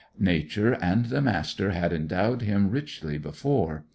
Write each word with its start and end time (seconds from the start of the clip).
Nature 0.17 0.73
and 0.81 1.05
the 1.09 1.21
Master 1.21 1.69
had 1.69 1.93
endowed 1.93 2.41
him 2.41 2.71
richly 2.71 3.19
before. 3.19 3.85